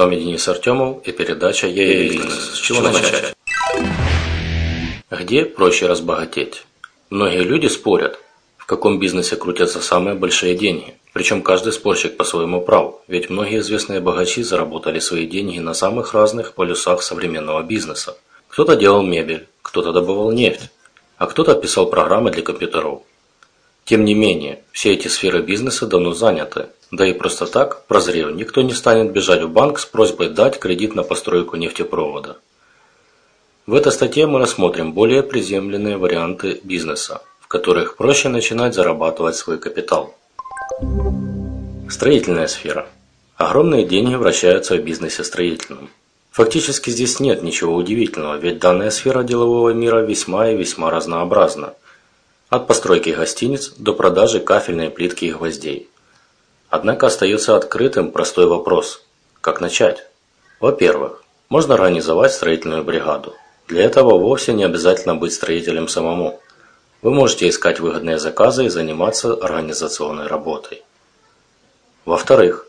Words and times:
вами 0.00 0.16
Денис 0.16 0.48
Артемов 0.48 1.06
и 1.06 1.12
передача 1.12 1.66
«Я 1.66 1.84
бизнес». 2.08 2.54
С 2.54 2.58
чего 2.58 2.80
начать? 2.80 3.34
Где 5.10 5.44
проще 5.44 5.86
разбогатеть? 5.86 6.64
Многие 7.10 7.42
люди 7.42 7.66
спорят, 7.66 8.18
в 8.56 8.64
каком 8.64 8.98
бизнесе 8.98 9.36
крутятся 9.36 9.82
самые 9.82 10.14
большие 10.14 10.56
деньги. 10.56 10.94
Причем 11.12 11.42
каждый 11.42 11.74
спорщик 11.74 12.16
по 12.16 12.24
своему 12.24 12.62
праву, 12.62 13.02
ведь 13.08 13.28
многие 13.28 13.58
известные 13.58 14.00
богачи 14.00 14.42
заработали 14.42 15.00
свои 15.00 15.26
деньги 15.26 15.58
на 15.58 15.74
самых 15.74 16.14
разных 16.14 16.54
полюсах 16.54 17.02
современного 17.02 17.62
бизнеса. 17.62 18.16
Кто-то 18.48 18.76
делал 18.76 19.02
мебель, 19.02 19.48
кто-то 19.60 19.92
добывал 19.92 20.32
нефть, 20.32 20.70
а 21.18 21.26
кто-то 21.26 21.54
писал 21.54 21.90
программы 21.90 22.30
для 22.30 22.42
компьютеров. 22.42 23.02
Тем 23.90 24.04
не 24.04 24.14
менее, 24.14 24.60
все 24.70 24.92
эти 24.92 25.08
сферы 25.08 25.42
бизнеса 25.42 25.84
давно 25.84 26.12
заняты, 26.12 26.66
да 26.92 27.04
и 27.08 27.12
просто 27.12 27.46
так, 27.46 27.86
прозрев, 27.88 28.30
никто 28.30 28.62
не 28.62 28.72
станет 28.72 29.10
бежать 29.10 29.42
в 29.42 29.50
банк 29.50 29.80
с 29.80 29.84
просьбой 29.84 30.28
дать 30.28 30.60
кредит 30.60 30.94
на 30.94 31.02
постройку 31.02 31.56
нефтепровода. 31.56 32.36
В 33.66 33.74
этой 33.74 33.90
статье 33.90 34.28
мы 34.28 34.38
рассмотрим 34.38 34.92
более 34.92 35.24
приземленные 35.24 35.96
варианты 35.96 36.60
бизнеса, 36.62 37.22
в 37.40 37.48
которых 37.48 37.96
проще 37.96 38.28
начинать 38.28 38.76
зарабатывать 38.76 39.34
свой 39.34 39.58
капитал. 39.58 40.14
Строительная 41.88 42.46
сфера. 42.46 42.86
Огромные 43.34 43.84
деньги 43.84 44.14
вращаются 44.14 44.76
в 44.76 44.84
бизнесе 44.84 45.24
строительном. 45.24 45.90
Фактически 46.30 46.90
здесь 46.90 47.18
нет 47.18 47.42
ничего 47.42 47.74
удивительного, 47.74 48.36
ведь 48.36 48.60
данная 48.60 48.90
сфера 48.90 49.24
делового 49.24 49.70
мира 49.70 49.98
весьма 49.98 50.50
и 50.50 50.56
весьма 50.56 50.90
разнообразна. 50.90 51.74
От 52.50 52.66
постройки 52.66 53.10
гостиниц 53.10 53.74
до 53.78 53.92
продажи 53.94 54.40
кафельной 54.40 54.90
плитки 54.90 55.26
и 55.26 55.32
гвоздей. 55.32 55.88
Однако 56.68 57.06
остается 57.06 57.56
открытым 57.56 58.10
простой 58.10 58.46
вопрос– 58.46 59.04
как 59.40 59.60
начать? 59.60 60.06
Во-первых, 60.58 61.22
можно 61.48 61.74
организовать 61.74 62.32
строительную 62.32 62.82
бригаду. 62.82 63.34
Для 63.68 63.84
этого 63.84 64.18
вовсе 64.18 64.52
не 64.52 64.64
обязательно 64.64 65.14
быть 65.14 65.32
строителем 65.32 65.86
самому. 65.86 66.40
Вы 67.02 67.12
можете 67.12 67.48
искать 67.48 67.78
выгодные 67.78 68.18
заказы 68.18 68.66
и 68.66 68.68
заниматься 68.68 69.32
организационной 69.32 70.26
работой. 70.26 70.82
Во-вторых, 72.04 72.66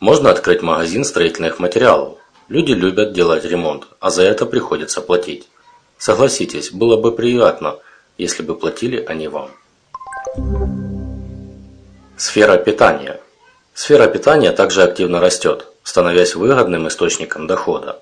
Можно 0.00 0.30
открыть 0.30 0.62
магазин 0.62 1.04
строительных 1.04 1.58
материалов. 1.58 2.18
Люди 2.48 2.72
любят 2.72 3.14
делать 3.14 3.44
ремонт, 3.44 3.86
а 3.98 4.10
за 4.10 4.24
это 4.24 4.44
приходится 4.44 5.00
платить. 5.00 5.48
Согласитесь, 5.96 6.70
было 6.70 6.98
бы 7.00 7.12
приятно, 7.12 7.78
если 8.18 8.42
бы 8.42 8.54
платили 8.54 9.04
они 9.06 9.28
вам. 9.28 9.50
Сфера 12.16 12.56
питания. 12.56 13.20
Сфера 13.74 14.06
питания 14.06 14.52
также 14.52 14.82
активно 14.82 15.20
растет, 15.20 15.66
становясь 15.82 16.34
выгодным 16.34 16.88
источником 16.88 17.46
дохода. 17.46 18.00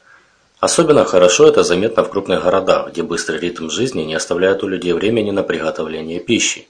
Особенно 0.61 1.05
хорошо 1.05 1.49
это 1.49 1.62
заметно 1.64 2.05
в 2.05 2.11
крупных 2.11 2.44
городах, 2.44 2.90
где 2.90 3.02
быстрый 3.02 3.40
ритм 3.40 3.69
жизни 3.69 4.02
не 4.02 4.14
оставляет 4.14 4.62
у 4.62 4.69
людей 4.69 4.93
времени 4.93 5.31
на 5.31 5.43
приготовление 5.43 6.20
пищи. 6.20 6.69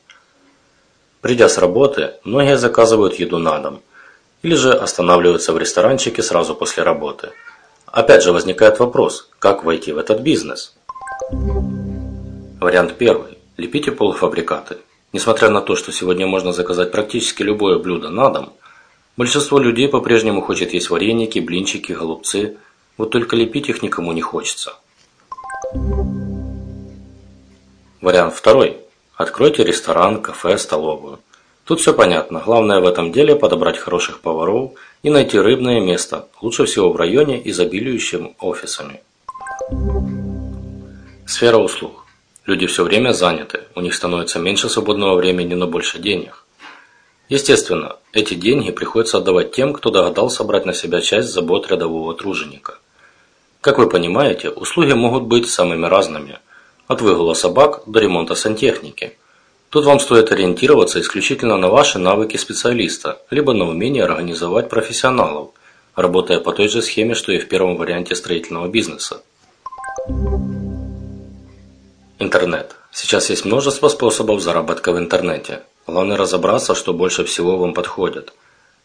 Придя 1.21 1.49
с 1.49 1.59
работы, 1.59 2.15
многие 2.25 2.57
заказывают 2.57 3.15
еду 3.15 3.39
на 3.39 3.59
дом, 3.59 3.83
или 4.43 4.55
же 4.57 4.73
останавливаются 4.73 5.53
в 5.53 5.59
ресторанчике 5.59 6.23
сразу 6.23 6.55
после 6.55 6.83
работы. 6.83 7.31
Опять 7.87 8.25
же 8.25 8.33
возникает 8.33 8.79
вопрос, 8.81 9.29
как 9.39 9.65
войти 9.65 9.93
в 9.93 9.99
этот 9.99 10.21
бизнес? 10.21 10.75
Вариант 12.61 12.97
первый. 12.99 13.34
Лепите 13.57 13.93
полуфабрикаты. 13.93 14.79
Несмотря 15.13 15.49
на 15.49 15.61
то, 15.61 15.77
что 15.77 15.93
сегодня 15.93 16.27
можно 16.27 16.53
заказать 16.53 16.91
практически 16.91 17.43
любое 17.43 17.79
блюдо 17.79 18.11
на 18.11 18.29
дом, 18.31 18.53
большинство 19.17 19.61
людей 19.61 19.89
по-прежнему 19.89 20.41
хочет 20.41 20.75
есть 20.75 20.91
вареники, 20.91 21.39
блинчики, 21.39 21.93
голубцы, 21.93 22.57
вот 22.97 23.11
только 23.11 23.37
лепить 23.37 23.69
их 23.69 23.83
никому 23.83 24.13
не 24.13 24.23
хочется. 24.23 24.75
Вариант 28.01 28.35
второй. 28.35 28.79
Откройте 29.15 29.63
ресторан, 29.63 30.21
кафе, 30.21 30.59
столовую. 30.59 31.21
Тут 31.65 31.81
все 31.81 31.95
понятно. 31.95 32.43
Главное 32.45 32.81
в 32.81 32.87
этом 32.87 33.13
деле 33.13 33.37
подобрать 33.37 33.79
хороших 33.79 34.21
поваров 34.21 34.73
и 35.05 35.11
найти 35.11 35.39
рыбное 35.39 35.81
место, 35.81 36.29
лучше 36.41 36.65
всего 36.65 36.93
в 36.93 36.97
районе, 36.97 37.41
изобилующем 37.49 38.35
офисами. 38.41 39.01
Сфера 41.27 41.59
услуг. 41.59 42.04
Люди 42.47 42.67
все 42.67 42.85
время 42.85 43.13
заняты, 43.13 43.61
у 43.75 43.81
них 43.81 43.95
становится 43.95 44.39
меньше 44.39 44.69
свободного 44.69 45.17
времени, 45.17 45.55
но 45.55 45.67
больше 45.67 45.99
денег. 45.99 46.45
Естественно, 47.31 47.97
эти 48.13 48.35
деньги 48.35 48.71
приходится 48.71 49.17
отдавать 49.17 49.53
тем, 49.53 49.73
кто 49.73 49.89
догадался 49.89 50.45
брать 50.45 50.67
на 50.67 50.75
себя 50.75 51.01
часть 51.01 51.31
забот 51.31 51.71
рядового 51.71 52.13
труженика. 52.15 52.79
Как 53.63 53.79
вы 53.79 53.89
понимаете, 53.89 54.51
услуги 54.51 54.93
могут 54.93 55.23
быть 55.23 55.49
самыми 55.49 55.87
разными, 55.87 56.39
от 56.87 57.01
выгула 57.01 57.33
собак 57.33 57.83
до 57.87 58.01
ремонта 58.01 58.35
сантехники. 58.35 59.17
Тут 59.71 59.87
вам 59.87 59.99
стоит 59.99 60.31
ориентироваться 60.31 61.01
исключительно 61.01 61.57
на 61.57 61.69
ваши 61.69 61.99
навыки 61.99 62.37
специалиста, 62.37 63.23
либо 63.31 63.55
на 63.55 63.67
умение 63.67 64.05
организовать 64.05 64.69
профессионалов, 64.69 65.53
работая 65.97 66.41
по 66.41 66.53
той 66.53 66.69
же 66.69 66.83
схеме, 66.83 67.15
что 67.15 67.33
и 67.33 67.39
в 67.39 67.49
первом 67.49 67.77
варианте 67.77 68.15
строительного 68.15 68.69
бизнеса. 68.69 69.23
Интернет. 72.25 72.75
Сейчас 72.91 73.29
есть 73.29 73.45
множество 73.45 73.89
способов 73.91 74.41
заработка 74.41 74.93
в 74.93 74.99
интернете. 74.99 75.61
Главное 75.87 76.17
разобраться, 76.17 76.75
что 76.75 76.95
больше 76.95 77.23
всего 77.27 77.59
вам 77.59 77.75
подходит. 77.75 78.33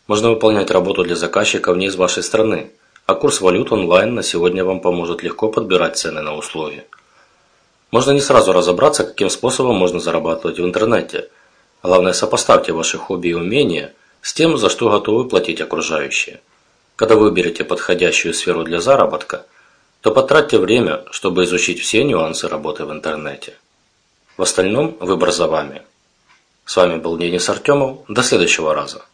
Можно 0.08 0.32
выполнять 0.32 0.72
работу 0.72 1.06
для 1.06 1.16
заказчиков 1.16 1.78
не 1.78 1.86
из 1.86 1.96
вашей 1.96 2.22
страны, 2.22 2.74
а 3.06 3.16
курс 3.16 3.40
валют 3.40 3.72
онлайн 3.72 4.14
на 4.14 4.24
сегодня 4.24 4.66
вам 4.66 4.82
поможет 4.82 5.24
легко 5.24 5.48
подбирать 5.48 5.98
цены 5.98 6.22
на 6.22 6.36
услуги. 6.36 6.84
Можно 7.92 8.12
не 8.12 8.20
сразу 8.20 8.52
разобраться, 8.52 9.06
каким 9.06 9.30
способом 9.30 9.78
можно 9.78 10.02
зарабатывать 10.02 10.60
в 10.60 10.66
интернете. 10.66 11.30
Главное 11.82 12.12
сопоставьте 12.12 12.74
ваши 12.74 12.98
хобби 12.98 13.30
и 13.30 13.36
умения 13.36 13.94
с 14.22 14.34
тем, 14.34 14.58
за 14.58 14.70
что 14.70 14.90
готовы 14.90 15.30
платить 15.30 15.62
окружающие. 15.62 16.42
Когда 16.98 17.16
выберете 17.16 17.64
подходящую 17.64 18.34
сферу 18.34 18.66
для 18.66 18.82
заработка– 18.82 19.46
то 20.02 20.12
потратьте 20.12 20.58
время, 20.58 21.04
чтобы 21.12 21.44
изучить 21.44 21.82
все 21.82 22.04
нюансы 22.04 22.48
работы 22.48 22.86
в 22.86 22.92
интернете. 22.92 23.58
В 24.38 24.42
остальном 24.42 24.96
выбор 25.00 25.32
за 25.32 25.48
вами. 25.48 25.82
С 26.66 26.78
вами 26.78 26.98
был 26.98 27.18
Денис 27.18 27.50
Артемов. 27.50 28.06
До 28.08 28.24
следующего 28.24 28.74
раза. 28.74 29.06